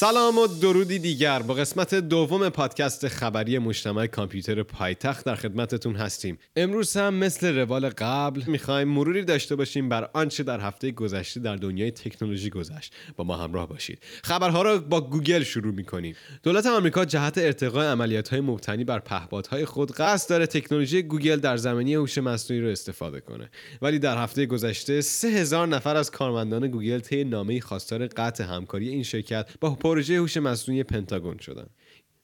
[0.00, 1.38] سلام و درودی دیگر.
[1.38, 6.38] با قسمت دوم پادکست خبری مجتمع کامپیوتر پایتخت در خدمتتون هستیم.
[6.56, 11.56] امروز هم مثل روال قبل می‌خوایم مروری داشته باشیم بر آنچه در هفته گذشته در
[11.56, 12.94] دنیای تکنولوژی گذشت.
[13.16, 13.98] با ما همراه باشید.
[14.24, 16.14] خبرها را با گوگل شروع می‌کنیم.
[16.42, 21.56] دولت آمریکا جهت ارتقاء عملیات های مبتنی بر پهپادهای خود قصد داره تکنولوژی گوگل در
[21.56, 23.50] زمینه هوش مصنوعی رو استفاده کنه.
[23.82, 29.02] ولی در هفته گذشته 3000 نفر از کارمندان گوگل طی نامه خواستار قطع همکاری این
[29.02, 31.66] شرکت با پروژه هوش مصنوعی پنتاگون شدن.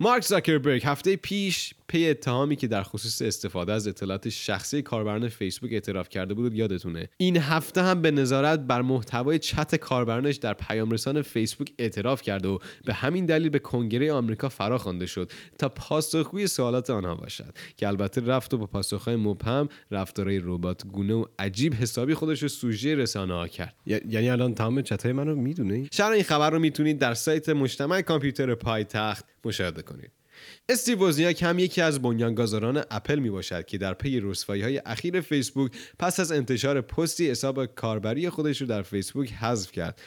[0.00, 5.72] مارک زاکربرگ هفته پیش پی اتهامی که در خصوص استفاده از اطلاعات شخصی کاربران فیسبوک
[5.72, 7.08] اعتراف کرده بود یادتونه.
[7.16, 12.58] این هفته هم به نظارت بر محتوای چت کاربرانش در پیامرسان فیسبوک اعتراف کرده و
[12.84, 17.88] به همین دلیل به کنگره آمریکا فرا خوانده شد تا پاسخگوی سوالات آنها باشد که
[17.88, 22.94] البته رفت و با پاسخهای مبهم رفتارهای ربات گونه و عجیب حسابی خودش رو سوژه
[22.94, 27.14] رسانه ها کرد یعنی الان تمام چتای منو می‌دونه؟ شرح این خبر رو می‌تونید در
[27.14, 30.19] سایت مجتمع کامپیوتر پایتخت مشاهده کنید.
[30.68, 35.20] استیو وزنیاک هم یکی از بنیانگذاران اپل می باشد که در پی رسوایی های اخیر
[35.20, 40.00] فیسبوک پس از انتشار پستی حساب کاربری خودش رو در فیسبوک حذف کرد.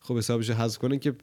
[0.00, 1.14] خب حسابش حذف کنه که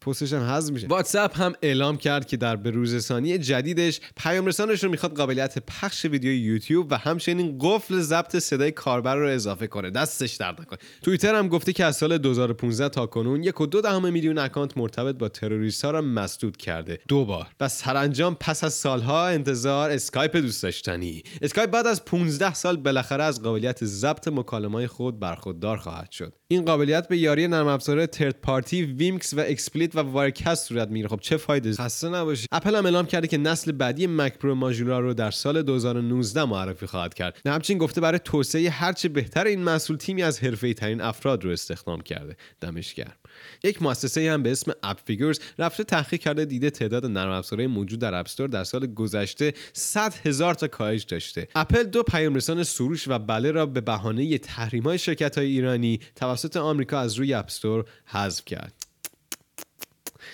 [0.00, 0.86] پستش هم حذف میشه.
[0.86, 6.32] واتساپ هم اعلام کرد که در بروزرسانی جدیدش پیام رسانش رو می‌خواد قابلیت پخش ویدیو
[6.32, 9.90] یوتیوب و همچنین قفل ضبط صدای کاربر رو اضافه کنه.
[9.90, 10.78] دستش درد نکنه.
[11.02, 14.78] توییتر هم گفته که از سال 2015 تا کنون یک و دو دهم میلیون اکانت
[14.78, 16.98] مرتبط با تروریست ها را مسدود کرده.
[17.08, 17.46] دو بار.
[17.60, 21.22] و سرانجام پس از سالها انتظار اسکایپ دوست داشتنی.
[21.42, 26.39] اسکایپ بعد از 15 سال بالاخره از قابلیت ضبط مکالمه خود برخوردار خواهد شد.
[26.52, 31.08] این قابلیت به یاری نرم افزار third party ویمکس و XSplit و Wirecast صورت می‌گیره.
[31.08, 32.48] خب چه فایده خسته نباشید.
[32.52, 36.86] اپل هم اعلام کرده که نسل بعدی مک پرو ماژولار رو در سال 2019 معرفی
[36.86, 37.40] خواهد کرد.
[37.46, 42.00] همچنین گفته برای توسعه هرچه بهتر این مسئول تیمی از حرفه‌ای ترین افراد رو استخدام
[42.00, 42.36] کرده.
[42.60, 43.14] دمش گرم.
[43.64, 48.14] یک مؤسسه هم به اسم Appfigures رفته تحقیق کرده دیده تعداد نرم افزارهای موجود در
[48.14, 51.48] اپستور در سال گذشته 100 هزار تا کاهش داشته.
[51.54, 56.00] اپل دو پیام رسان سروش و بله را به بهانه تحریم های شرکت های ایرانی
[56.16, 58.89] توسط آمریکا از روی اپستور حذف کرد.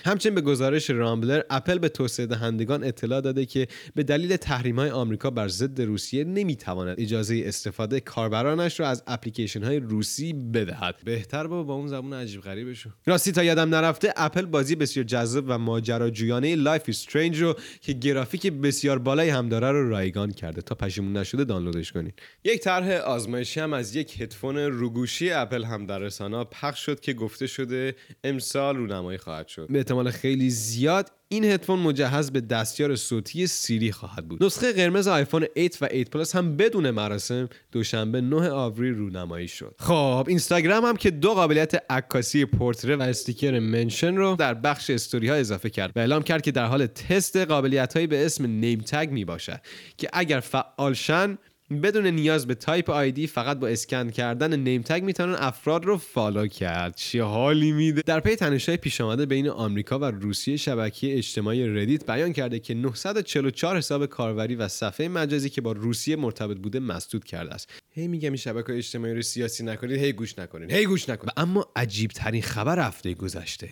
[0.07, 4.91] همچنین به گزارش رامبلر اپل به توسعه دهندگان اطلاع داده که به دلیل تحریم های
[4.91, 10.95] آمریکا بر ضد روسیه نمی‌تواند اجازه استفاده کاربرانش را از اپلیکیشن های روسی بدهد.
[11.05, 15.45] بهتر با با اون زبون عجیب غریبشون راستی تا یادم نرفته اپل بازی بسیار جذاب
[15.49, 20.63] و ماجراجویانه Life Strange رو که گرافیک بسیار بالایی هم داره رو رایگان کرده.
[20.63, 25.87] تا پشیمون نشده دانلودش کنید یک طرح آزمایشی هم از یک هدفون روگوشی اپل هم
[25.87, 27.95] در رسانه پخش شد که گفته شده
[28.25, 29.67] امسال رونمایی خواهد شد.
[29.97, 34.45] احتمال خیلی زیاد این هدفون مجهز به دستیار صوتی سیری خواهد بود.
[34.45, 39.75] نسخه قرمز آیفون 8 و 8 پلاس هم بدون مراسم دوشنبه 9 آوریل رونمایی شد.
[39.79, 45.29] خب اینستاگرام هم که دو قابلیت عکاسی portrait و sticker mention رو در بخش استوری
[45.29, 49.09] ها اضافه کرد و اعلام کرد که در حال تست قابلیت هایی به اسم nametag
[49.13, 49.61] می باشد
[49.97, 51.39] که اگر فعال شن
[51.71, 56.97] بدون نیاز به تایپ آیدی فقط با اسکن کردن nametag می‌تونن افراد رو follow کرد.
[56.97, 62.07] چه حالی میده؟ در پی تنش‌های پیش آمده بین آمریکا و روسیه شبکه اجتماعی ردیت
[62.07, 67.25] بیان کرده که 944 حساب کاربری و صفحه مجازی که با روسیه مرتبط بوده مسدود
[67.25, 67.71] کرده است.
[67.91, 71.33] هی میگم این شبکه اجتماعی رو سیاسی نکنید هی گوش نکنید هی گوش نکنید.
[71.37, 73.69] اما عجیب ترین خبر هفته گذشته.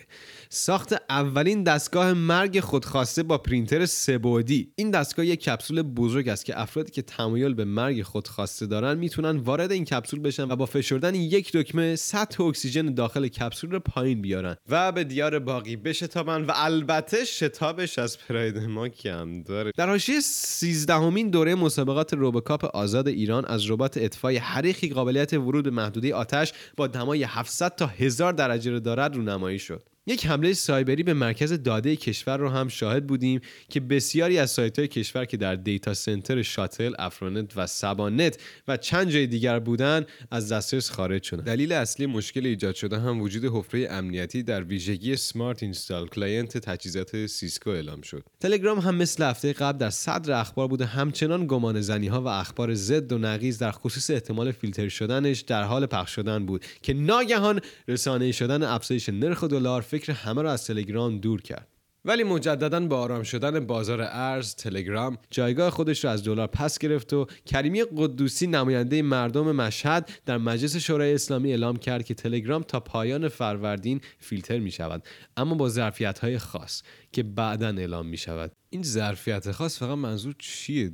[0.49, 6.61] ساخت اولین دستگاه مرگ خودخواسته با پرینتر سه‌بعدی این دستگاه یک کپسول بزرگ است که
[6.61, 11.15] افرادی که تمایل به مرگ خودخواسته دارن می‌تونن وارد این کپسول بشن و با فشردن
[11.15, 14.55] یک دکمه سطح اکسیژن داخل کپسول رو پایین بیارن.
[14.69, 19.71] و به دیار باقی بشتابن و البته شتابش از پراید ما کم داره.
[19.77, 25.71] در حاشیه 13 دوره مسابقات روبوکاپ آزاد ایران از ربات اطفای حریقی قابلیت ورود به
[25.71, 29.94] محدوده آتش با دمای 700 تا 1000 درجه رو دارد رونمایی شد.
[30.07, 34.79] یک حمله سایبری به مرکز داده کشور رو هم شاهد بودیم که بسیاری از سایت
[34.79, 40.05] های کشور که در data center شاتل، افرانت و سبانت و چند جای دیگر بودن
[40.31, 41.43] از دسترس خارج شدن.
[41.43, 47.25] دلیل اصلی مشکل ایجاد شده هم وجود حفره امنیتی در ویژگی smart install client تجهیزات
[47.25, 48.23] سیسکو اعلام شد.
[48.39, 52.73] تلگرام هم مثل هفته قبل در صدر اخبار بوده همچنان گمانه زنی ها و اخبار
[52.73, 57.61] ضد و نقیض در خصوص احتمال فیلتر شدنش در حال پخش شدن بود که ناگهان
[57.87, 61.67] رسانه شدن افزایش نرخ دلار فکر همه را از تلگرام دور کرد.
[62.05, 67.13] ولی مجددا با آرام شدن بازار ارز تلگرام جایگاه خودش را از دلار پس گرفت
[67.13, 72.79] و کریمی قدوسی نماینده مردم مشهد در مجلس شورای اسلامی اعلام کرد که تلگرام تا
[72.79, 75.03] پایان فروردین فیلتر می شود
[75.37, 76.81] اما با ظرفیت های خاص
[77.11, 80.91] که بعدا اعلام می شود این ظرفیت خاص فقط منظور چیه؟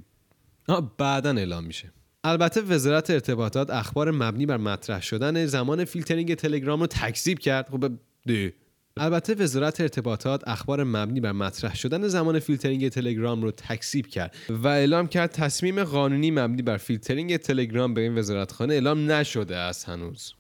[0.98, 1.92] بعدا اعلام میشه.
[2.24, 7.70] البته وزارت ارتباطات اخبار مبنی بر مطرح شدن زمان فیلترینگ تلگرام رو تکذیب کرد.
[7.70, 7.92] خب
[8.28, 8.54] ده.
[8.98, 14.68] البته وزارت ارتباطات اخبار مبنی بر مطرح شدن زمان فیلترینگ تلگرام رو تکذیب کرد و
[14.68, 20.34] اعلام کرد تصمیم قانونی مبنی بر فیلترینگ تلگرام به این وزارتخانه اعلام نشده است هنوز.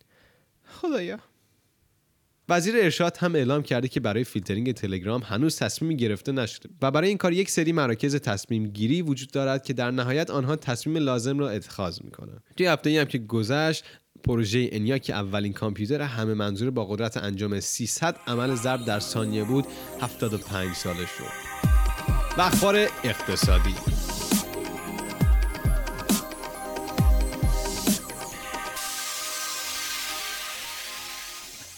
[0.66, 1.20] خدایا.
[2.50, 7.08] وزیر ارشاد هم اعلام کرده که برای فیلترینگ تلگرام هنوز تصمیمی گرفته نشده و برای
[7.08, 11.40] این کار یک سری مراکز تصمیم گیری وجود دارد که در نهایت آنها تصمیم لازم
[11.40, 12.44] را اتخاذ می‌کنند.
[12.58, 13.86] توی هفته ای هم که گذشت
[14.24, 19.44] پروژه ENIAC که اولین کامپیوتر همه منظور با قدرت انجام 300 عمل ضرب در ثانیه
[19.44, 19.66] بود
[20.02, 21.52] 75 ساله شد.
[22.38, 24.11] و اخبار اقتصادی.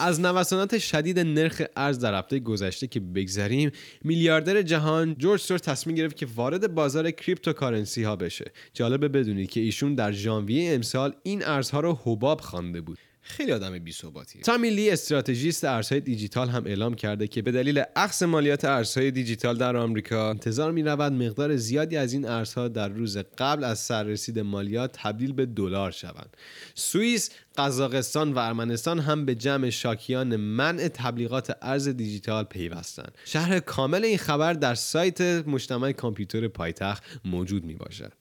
[0.04, 3.72] از نوسانات شدید نرخ ارز در هفته گذشته که بگذریم
[4.04, 9.60] میلیاردر جهان جورج سوروس تصمیم گرفت که وارد بازار cryptocurrency ها بشه جالبه بدونید که
[9.60, 14.42] ایشون در ژانویه امسال این ارزها رو حباب خوانده بود خیلی آدم بی‌ثباتیه.
[14.42, 19.58] تامی لی استراتژیست ارزهای دیجیتال هم اعلام کرده که به دلیل اخذ مالیات ارزهای دیجیتال
[19.58, 24.40] در آمریکا انتظار می رود مقدار زیادی از این ارزها در روز قبل از سررسید
[24.40, 26.38] مالیات تبدیل به دلار شوند.
[26.76, 33.12] سوئیس قزاقستان و ارمنستان هم به جمع شاکیان منع تبلیغات ارز دیجیتال پیوستند.
[33.26, 38.14] شهر کامل این خبر در سایت مجتمع کامپیوتر پایتخت موجود می باشد.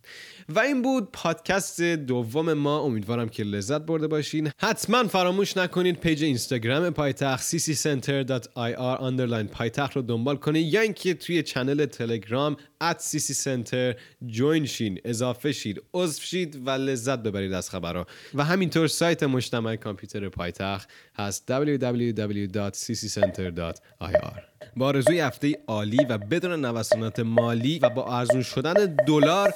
[0.49, 6.25] و این بود پادکست دوم ما امیدوارم که لذت برده باشین حتما فراموش نکنید page
[6.25, 13.01] اینستاگرام پایتخت cccenter.ir پایتخت رو دنبال کنید یا اینکه توی channel تلگرام at
[13.45, 13.97] center
[14.27, 19.77] join شین اضافه شید عضو شید و لذت ببرید از خبرها و همینطور سایت مجتمع
[19.77, 24.41] کامپیوتر پایتخت هست www.cccenter.ir
[24.77, 29.55] با آرزوی هفته عالی و بدون نوسانات مالی و با ارزون شدن دلار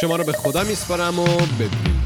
[0.00, 1.97] شما رو به خدا میسپارم و بدونید